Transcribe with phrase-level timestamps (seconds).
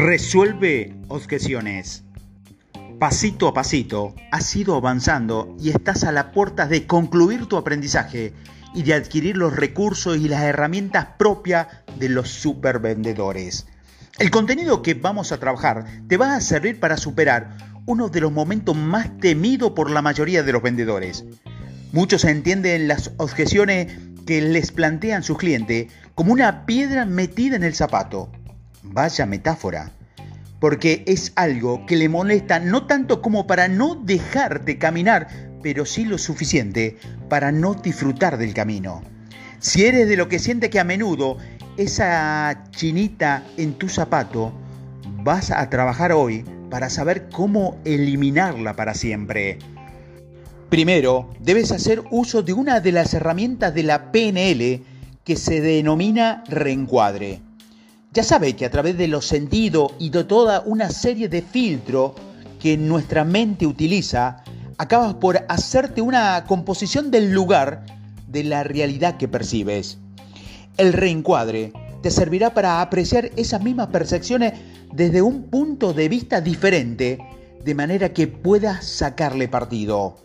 [0.00, 2.04] Resuelve objeciones.
[3.00, 8.32] Pasito a pasito, has ido avanzando y estás a la puerta de concluir tu aprendizaje
[8.76, 11.66] y de adquirir los recursos y las herramientas propias
[11.98, 13.66] de los supervendedores.
[14.20, 18.30] El contenido que vamos a trabajar te va a servir para superar uno de los
[18.30, 21.24] momentos más temidos por la mayoría de los vendedores.
[21.90, 27.74] Muchos entienden las objeciones que les plantean sus clientes como una piedra metida en el
[27.74, 28.30] zapato.
[28.82, 29.92] Vaya metáfora.
[30.60, 35.28] Porque es algo que le molesta no tanto como para no dejarte caminar,
[35.62, 36.96] pero sí lo suficiente
[37.28, 39.02] para no disfrutar del camino.
[39.60, 41.36] Si eres de lo que siente que a menudo
[41.76, 44.52] esa chinita en tu zapato,
[45.22, 49.58] vas a trabajar hoy para saber cómo eliminarla para siempre.
[50.70, 54.82] Primero, debes hacer uso de una de las herramientas de la PNL
[55.24, 57.40] que se denomina reencuadre.
[58.12, 62.12] Ya sabe que a través de los sentidos y de toda una serie de filtros
[62.58, 64.42] que nuestra mente utiliza,
[64.78, 67.84] acabas por hacerte una composición del lugar
[68.26, 69.98] de la realidad que percibes.
[70.78, 74.54] El reencuadre te servirá para apreciar esas mismas percepciones
[74.92, 77.18] desde un punto de vista diferente,
[77.62, 80.16] de manera que puedas sacarle partido.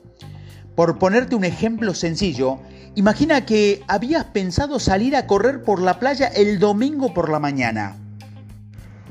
[0.76, 2.60] Por ponerte un ejemplo sencillo,
[2.96, 7.96] imagina que habías pensado salir a correr por la playa el domingo por la mañana.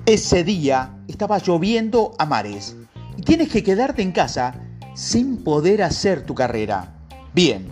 [0.07, 2.77] Ese día estaba lloviendo a mares
[3.17, 4.55] y tienes que quedarte en casa
[4.95, 6.95] sin poder hacer tu carrera.
[7.35, 7.69] Bien,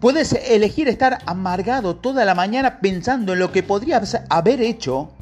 [0.00, 5.12] puedes elegir estar amargado toda la mañana pensando en lo que podrías haber hecho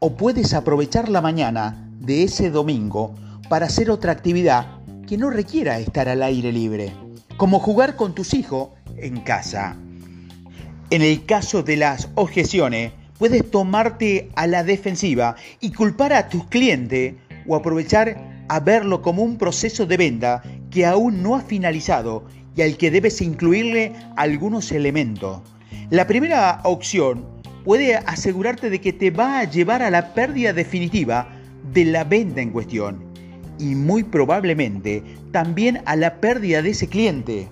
[0.00, 3.14] o puedes aprovechar la mañana de ese domingo
[3.48, 4.66] para hacer otra actividad
[5.06, 6.92] que no requiera estar al aire libre
[7.38, 8.70] como jugar con tus hijos
[9.02, 9.76] en casa.
[10.90, 16.46] En el caso de las objeciones, puedes tomarte a la defensiva y culpar a tus
[16.46, 17.14] clientes
[17.46, 22.24] o aprovechar a verlo como un proceso de venta que aún no ha finalizado
[22.56, 25.40] y al que debes incluirle algunos elementos.
[25.90, 27.24] La primera opción
[27.64, 31.28] puede asegurarte de que te va a llevar a la pérdida definitiva
[31.72, 33.04] de la venta en cuestión
[33.58, 37.48] y muy probablemente también a la pérdida de ese cliente.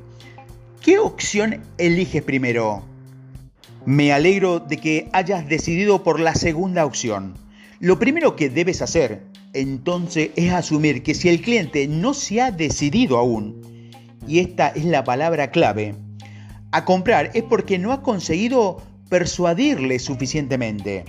[0.87, 2.85] ¿Qué opción eliges primero?
[3.87, 7.35] Me alegro de que hayas decidido por la segunda opción.
[7.81, 12.53] Lo primero que debes hacer entonces es asumir que si el cliente no se ha
[12.53, 13.91] decidido aún,
[14.29, 15.97] y esta es la palabra clave,
[16.71, 21.05] a comprar es porque no ha conseguido persuadirle suficientemente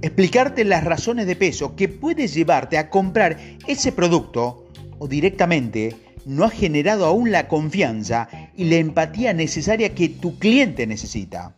[0.00, 3.36] explicarte las razones de peso que puedes llevarte a comprar
[3.66, 4.66] ese producto
[4.98, 5.94] o directamente
[6.24, 11.54] no ha generado aún la confianza y la empatía necesaria que tu cliente necesita.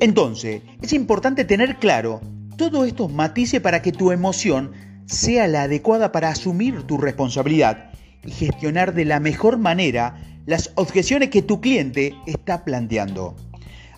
[0.00, 2.20] Entonces, es importante tener claro
[2.56, 4.72] todos estos matices para que tu emoción
[5.06, 7.90] sea la adecuada para asumir tu responsabilidad
[8.24, 13.36] y gestionar de la mejor manera las objeciones que tu cliente está planteando.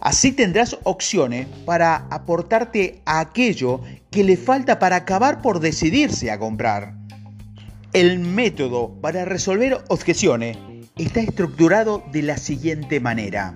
[0.01, 3.81] Así tendrás opciones para aportarte a aquello
[4.11, 6.95] que le falta para acabar por decidirse a comprar.
[7.93, 10.57] El método para resolver objeciones
[11.05, 13.55] está estructurado de la siguiente manera.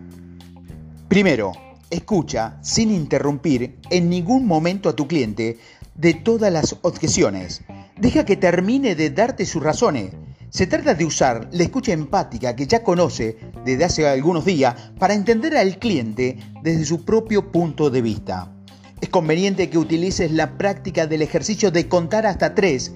[1.09, 1.53] Primero,
[1.91, 5.59] escucha sin interrumpir en ningún momento a tu cliente
[5.95, 7.63] de todas las objeciones.
[7.99, 10.13] Deja que termine de darte sus razones
[10.55, 15.13] se trata de usar la escucha empática que ya conoce desde hace algunos días para
[15.13, 18.53] entender al cliente desde su propio punto de vista.
[19.01, 22.93] Es conveniente que utilices la práctica del ejercicio de contar hasta tres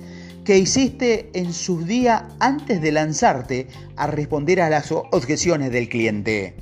[0.48, 6.54] que hiciste en sus días antes de lanzarte a responder a las objeciones del cliente.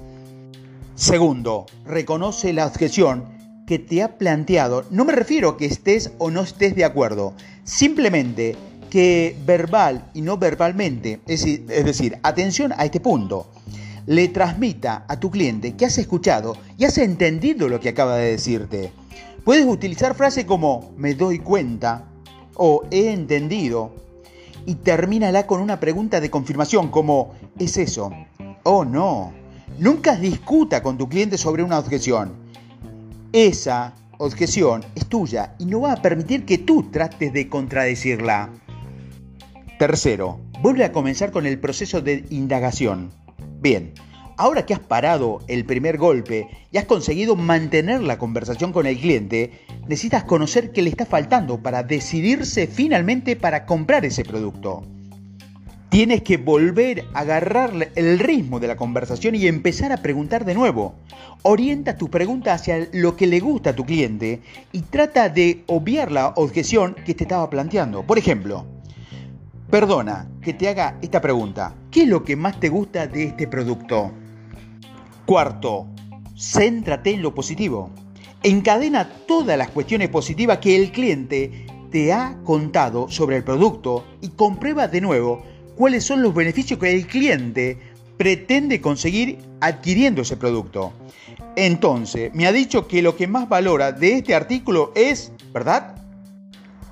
[0.96, 3.26] Segundo, reconoce la objeción
[3.64, 4.84] que te ha planteado.
[4.90, 7.34] No me refiero a que estés o no estés de acuerdo.
[7.62, 8.56] Simplemente
[8.90, 13.52] que verbal y no verbalmente, es decir, atención a este punto,
[14.06, 18.32] le transmita a tu cliente que has escuchado y has entendido lo que acaba de
[18.32, 18.90] decirte.
[19.44, 22.08] Puedes utilizar frases como me doy cuenta
[22.56, 23.92] o he entendido
[24.66, 28.10] y termínala con una pregunta de confirmación como ¿es eso?
[28.64, 29.32] Oh no.
[29.78, 32.32] Nunca discuta con tu cliente sobre una objeción.
[33.32, 38.50] Esa objeción es tuya y no va a permitir que tú trates de contradecirla.
[39.78, 43.10] Tercero, vuelve a comenzar con el proceso de indagación.
[43.60, 43.92] Bien,
[44.36, 48.98] ahora que has parado el primer golpe y has conseguido mantener la conversación con el
[48.98, 49.52] cliente,
[49.88, 54.84] necesitas conocer qué le está faltando para decidirse finalmente para comprar ese producto.
[55.88, 60.54] Tienes que volver a agarrar el ritmo de la conversación y empezar a preguntar de
[60.54, 60.96] nuevo.
[61.42, 64.42] Orienta tu pregunta hacia lo que le gusta a tu cliente
[64.72, 68.02] y trata de obviar la objeción que te estaba planteando.
[68.02, 68.66] Por ejemplo,
[69.70, 71.74] perdona que te haga esta pregunta.
[71.90, 74.12] ¿Qué es lo que más te gusta de este producto?
[75.26, 75.88] Cuarto,
[76.38, 77.90] céntrate en lo positivo.
[78.44, 84.28] Encadena todas las cuestiones positivas que el cliente te ha contado sobre el producto y
[84.28, 85.42] comprueba de nuevo
[85.74, 87.76] cuáles son los beneficios que el cliente
[88.16, 90.92] pretende conseguir adquiriendo ese producto.
[91.56, 95.96] Entonces, me ha dicho que lo que más valora de este artículo es, ¿verdad?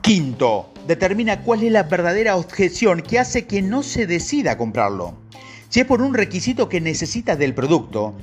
[0.00, 5.23] Quinto, determina cuál es la verdadera objeción que hace que no se decida a comprarlo.
[5.74, 8.14] Si es por un requisito que necesita del producto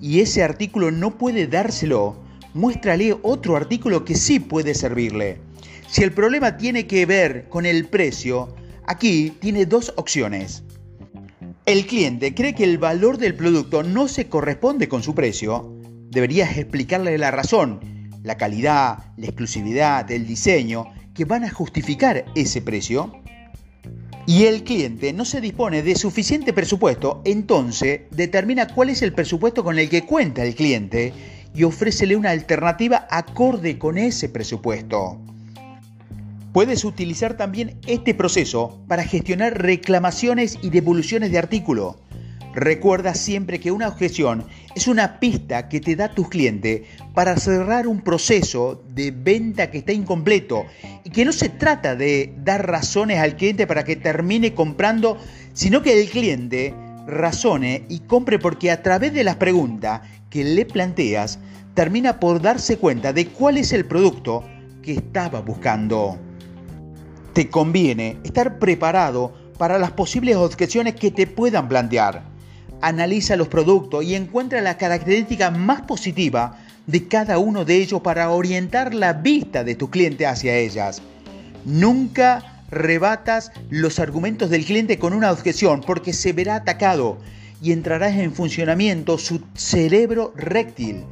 [0.00, 2.22] y ese artículo no puede dárselo,
[2.54, 5.38] muéstrale otro artículo que sí puede servirle.
[5.88, 8.54] Si el problema tiene que ver con el precio,
[8.86, 10.62] aquí tiene dos opciones.
[11.66, 15.68] El cliente cree que el valor del producto no se corresponde con su precio.
[16.10, 17.80] Deberías explicarle la razón,
[18.22, 23.20] la calidad, la exclusividad, el diseño, que van a justificar ese precio.
[24.30, 29.64] Y el cliente no se dispone de suficiente presupuesto, entonces determina cuál es el presupuesto
[29.64, 31.12] con el que cuenta el cliente
[31.52, 35.18] y ofrécele una alternativa acorde con ese presupuesto.
[36.52, 41.98] Puedes utilizar también este proceso para gestionar reclamaciones y devoluciones de artículo.
[42.54, 44.44] Recuerda siempre que una objeción
[44.74, 49.78] es una pista que te da tu cliente para cerrar un proceso de venta que
[49.78, 50.66] está incompleto
[51.04, 55.16] y que no se trata de dar razones al cliente para que termine comprando,
[55.52, 56.74] sino que el cliente
[57.06, 61.38] razone y compre porque a través de las preguntas que le planteas
[61.74, 64.44] termina por darse cuenta de cuál es el producto
[64.82, 66.18] que estaba buscando.
[67.32, 72.29] Te conviene estar preparado para las posibles objeciones que te puedan plantear.
[72.82, 78.30] Analiza los productos y encuentra la característica más positiva de cada uno de ellos para
[78.30, 81.02] orientar la vista de tu cliente hacia ellas.
[81.64, 87.18] Nunca rebatas los argumentos del cliente con una objeción porque se verá atacado
[87.62, 91.04] y entrará en funcionamiento su cerebro réctil.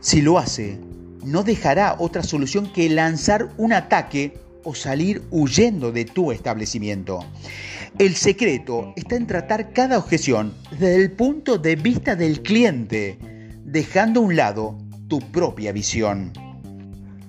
[0.00, 0.78] Si lo hace,
[1.24, 7.24] no dejará otra solución que lanzar un ataque o salir huyendo de tu establecimiento.
[7.98, 13.16] El secreto está en tratar cada objeción desde el punto de vista del cliente,
[13.64, 14.76] dejando a un lado
[15.08, 16.30] tu propia visión.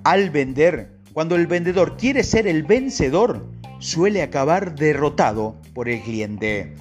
[0.04, 3.50] Al vender, cuando el vendedor quiere ser el vencedor,
[3.80, 6.75] suele acabar derrotado por el cliente.